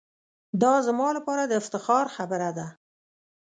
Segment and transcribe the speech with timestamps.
[0.61, 2.67] دا زما لپاره دافتخار خبره ده.